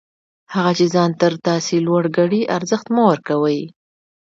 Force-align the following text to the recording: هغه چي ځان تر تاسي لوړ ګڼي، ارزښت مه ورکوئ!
هغه 0.53 0.71
چي 0.77 0.85
ځان 0.93 1.09
تر 1.21 1.33
تاسي 1.45 1.77
لوړ 1.87 2.03
ګڼي، 2.17 2.41
ارزښت 2.57 2.87
مه 2.95 3.03
ورکوئ! 3.09 3.61